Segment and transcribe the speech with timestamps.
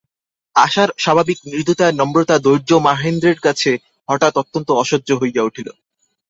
[0.55, 3.71] আশার স্বাভাবিক মৃদুতা নম্রতা ধৈর্য মহেন্দ্রের কাছে
[4.09, 5.67] হঠাৎ অত্যন্ত অসহ্য হইয়া উঠিল।